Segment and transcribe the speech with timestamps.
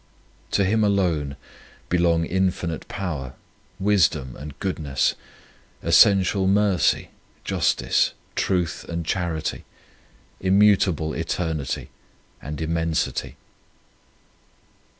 [0.53, 1.35] To Him alone
[1.87, 3.33] belong infinite power,
[3.79, 5.13] wisdom, and goodness,
[5.83, 7.09] essential mercy,
[7.43, 9.63] justice, truth, and charity,
[10.39, 11.91] immutable eternity,
[12.41, 13.35] and immensity.